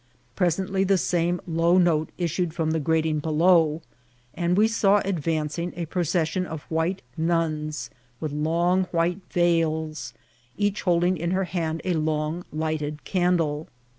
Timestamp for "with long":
8.19-8.85